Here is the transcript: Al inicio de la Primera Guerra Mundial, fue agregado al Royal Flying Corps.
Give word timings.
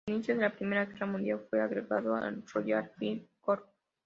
Al 0.07 0.15
inicio 0.15 0.33
de 0.35 0.41
la 0.41 0.55
Primera 0.55 0.85
Guerra 0.85 1.05
Mundial, 1.05 1.45
fue 1.47 1.61
agregado 1.61 2.15
al 2.15 2.43
Royal 2.51 2.91
Flying 2.97 3.29
Corps. 3.39 3.69